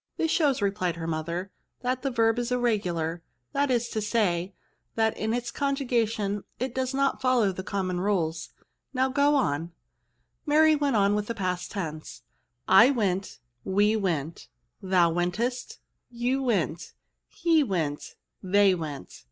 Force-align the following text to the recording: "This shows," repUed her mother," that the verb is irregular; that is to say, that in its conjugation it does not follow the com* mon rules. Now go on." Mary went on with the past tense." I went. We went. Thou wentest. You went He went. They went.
"This 0.16 0.30
shows," 0.30 0.60
repUed 0.60 0.94
her 0.94 1.08
mother," 1.08 1.50
that 1.82 2.02
the 2.02 2.10
verb 2.12 2.38
is 2.38 2.52
irregular; 2.52 3.20
that 3.52 3.68
is 3.68 3.88
to 3.88 4.00
say, 4.00 4.54
that 4.94 5.16
in 5.16 5.34
its 5.34 5.50
conjugation 5.50 6.44
it 6.60 6.72
does 6.72 6.94
not 6.94 7.20
follow 7.20 7.50
the 7.50 7.64
com* 7.64 7.88
mon 7.88 7.98
rules. 7.98 8.50
Now 8.94 9.08
go 9.08 9.34
on." 9.34 9.72
Mary 10.46 10.76
went 10.76 10.94
on 10.94 11.16
with 11.16 11.26
the 11.26 11.34
past 11.34 11.72
tense." 11.72 12.22
I 12.84 12.92
went. 12.92 13.40
We 13.64 13.96
went. 13.96 14.46
Thou 14.80 15.10
wentest. 15.10 15.80
You 16.12 16.44
went 16.44 16.92
He 17.26 17.64
went. 17.64 18.14
They 18.40 18.76
went. 18.76 19.24